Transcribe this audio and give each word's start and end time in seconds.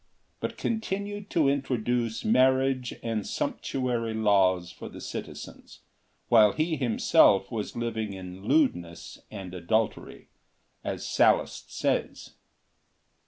2 0.39 0.39
5 0.39 0.39
but 0.49 0.57
continued 0.57 1.29
to 1.29 1.47
introduce 1.47 2.25
marriage 2.25 2.91
and 3.03 3.27
sumptuary 3.27 4.15
laws 4.15 4.71
for 4.71 4.89
the 4.89 4.99
citizens, 4.99 5.81
while 6.27 6.53
he 6.53 6.75
himself 6.75 7.51
was 7.51 7.75
living 7.75 8.13
in 8.13 8.43
lewdness 8.43 9.19
and 9.29 9.53
adultery, 9.53 10.27
as 10.83 11.05
Sallust 11.05 11.71
says. 11.71 12.33